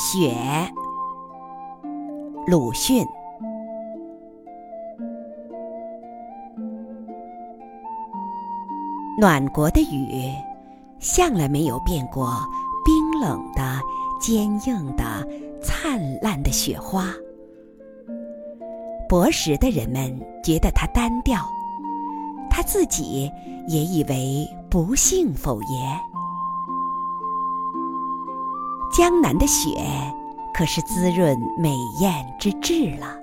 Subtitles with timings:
[0.00, 0.32] 雪，
[2.46, 3.04] 鲁迅。
[9.20, 10.32] 暖国的雨，
[11.00, 12.38] 向来没有变过
[12.84, 13.80] 冰冷的、
[14.20, 15.26] 坚硬的、
[15.60, 17.12] 灿烂的雪花。
[19.08, 21.40] 博识的人们觉得它单调，
[22.48, 23.28] 他自己
[23.66, 26.07] 也以为不幸否也。
[28.98, 29.80] 江南的雪
[30.52, 33.16] 可是滋润美艳之至了，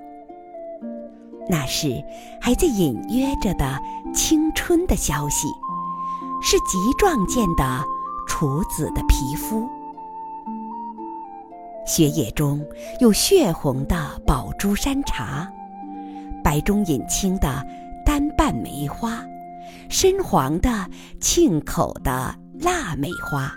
[1.50, 2.02] 那是
[2.40, 3.78] 还在隐约着的
[4.14, 5.46] 青春的消息，
[6.40, 7.84] 是极壮健的
[8.26, 9.68] 处子的皮肤。
[11.84, 12.64] 雪野中
[12.98, 15.46] 有血红的宝珠山茶，
[16.42, 17.62] 白中隐青的
[18.02, 19.22] 单瓣梅花，
[19.90, 20.70] 深黄的
[21.20, 23.52] 沁口的腊梅花。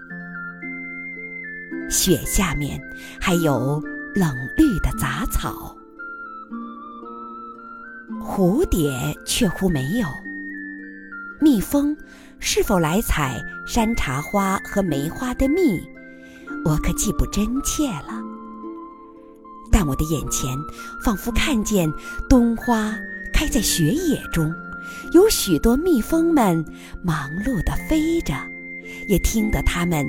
[1.90, 2.80] 雪下面
[3.20, 3.82] 还有
[4.16, 5.76] 冷绿的杂草，
[8.22, 8.92] 蝴蝶
[9.26, 10.08] 却乎没有。
[11.42, 11.96] 蜜蜂
[12.40, 15.82] 是否来采山茶花和梅花的蜜，
[16.66, 18.22] 我可记不真切了。
[19.72, 20.56] 但我的眼前
[21.04, 21.92] 仿佛看见
[22.30, 22.96] 冬花
[23.34, 24.54] 开在雪野中，
[25.14, 26.64] 有许多蜜蜂们
[27.04, 28.34] 忙碌地飞着，
[29.08, 30.06] 也听得它们。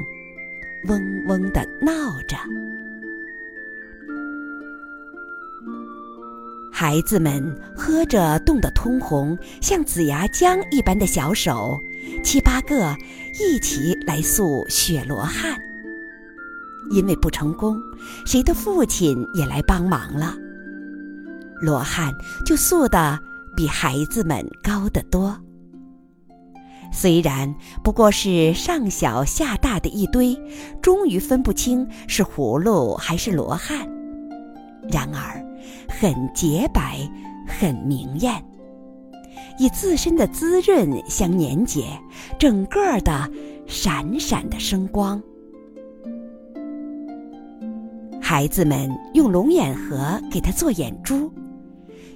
[0.86, 2.36] 嗡嗡的闹着，
[6.72, 11.78] 孩子们喝着冻得通红、像紫牙浆一般的小手，
[12.24, 12.96] 七八个
[13.38, 15.58] 一起来诉雪罗汉。
[16.90, 17.78] 因为不成功，
[18.26, 20.34] 谁的父亲也来帮忙了，
[21.60, 22.12] 罗汉
[22.44, 23.18] 就诉得
[23.54, 25.38] 比孩子们高得多。
[26.92, 30.36] 虽然不过是上小下大的一堆，
[30.82, 33.88] 终于分不清是葫芦还是罗汉，
[34.90, 35.44] 然而
[35.88, 36.98] 很洁白，
[37.46, 38.44] 很明艳，
[39.58, 41.84] 以自身的滋润相粘结，
[42.38, 43.30] 整个的
[43.66, 45.22] 闪闪的生光。
[48.20, 51.32] 孩子们用龙眼核给他做眼珠，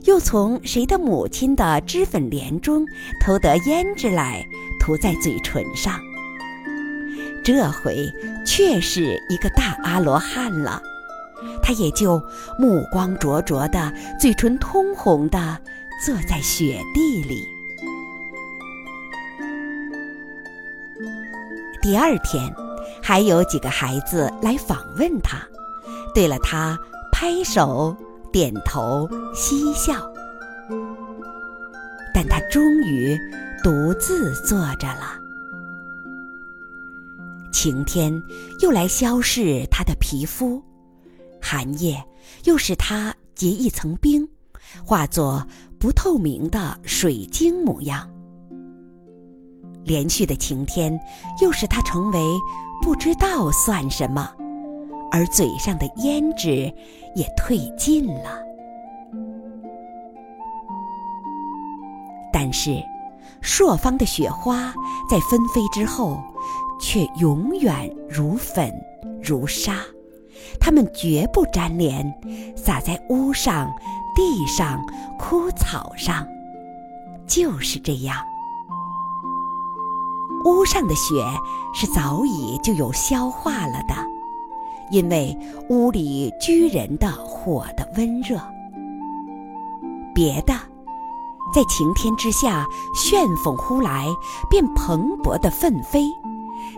[0.05, 2.85] 又从谁的母亲的脂粉莲中
[3.21, 4.45] 偷得胭脂来。
[4.84, 5.99] 涂在嘴唇上，
[7.43, 8.12] 这回
[8.45, 10.83] 确是一个大阿罗汉了。
[11.62, 12.22] 他也就
[12.59, 13.91] 目光灼灼的，
[14.21, 15.59] 嘴唇通红的，
[16.05, 17.49] 坐在雪地里。
[21.81, 22.55] 第二天，
[23.03, 25.39] 还有几个孩子来访问他，
[26.15, 26.78] 对了他
[27.11, 27.97] 拍手、
[28.31, 29.94] 点头、嬉笑，
[32.15, 33.19] 但他终于。
[33.65, 35.19] 独自坐着了。
[37.51, 38.13] 晴天
[38.61, 40.63] 又来消逝他的皮肤，
[41.41, 42.05] 寒夜
[42.45, 44.29] 又使他结一层冰，
[44.85, 45.47] 化作
[45.79, 48.07] 不透明的水晶模样。
[49.83, 51.01] 连续的晴天
[51.41, 52.21] 又使他成为
[52.83, 54.31] 不知道算什么，
[55.11, 56.71] 而嘴上的胭脂
[57.17, 58.43] 也褪尽了。
[62.34, 62.83] 但是。
[63.47, 64.72] 朔方的雪花
[65.06, 66.19] 在纷飞之后，
[66.81, 68.72] 却永远如粉
[69.22, 69.75] 如沙，
[70.59, 72.15] 它们绝不粘连，
[72.56, 73.71] 洒在屋上、
[74.17, 74.83] 地上、
[75.19, 76.27] 枯草上，
[77.27, 78.17] 就是这样。
[80.47, 81.15] 屋上的雪
[81.75, 83.94] 是早已就有消化了的，
[84.91, 85.37] 因为
[85.69, 88.41] 屋里居人的火的温热，
[90.15, 90.55] 别的。
[91.55, 92.67] 在晴天之下，
[92.97, 94.09] 旋风呼来，
[94.51, 96.05] 便蓬勃的奋飞，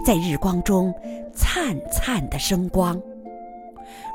[0.05, 0.93] 在日光中
[1.35, 3.01] 灿灿的生光，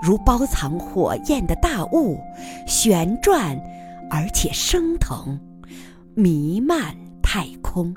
[0.03, 2.19] 如包藏火焰的大雾，
[2.67, 3.59] 旋转
[4.11, 5.39] 而且升腾，
[6.13, 7.91] 弥漫太空，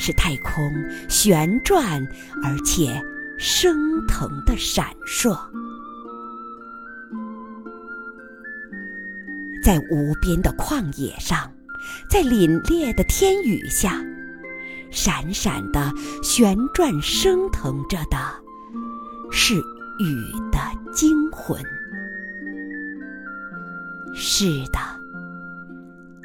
[0.00, 0.52] 是太空
[1.08, 2.04] 旋转
[2.42, 3.00] 而且
[3.38, 3.76] 升
[4.08, 5.38] 腾的闪烁。
[9.62, 11.50] 在无边的旷野上，
[12.10, 14.02] 在凛冽的天雨下，
[14.90, 15.92] 闪闪的
[16.22, 18.18] 旋转升腾着的，
[19.30, 20.58] 是雨的
[20.92, 21.62] 精魂。
[24.14, 24.78] 是的，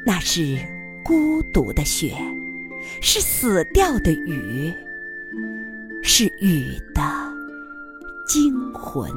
[0.04, 0.58] 那是
[1.04, 2.14] 孤独的雪，
[3.00, 4.74] 是死掉的雨，
[6.02, 7.02] 是雨的
[8.26, 9.10] 精魂。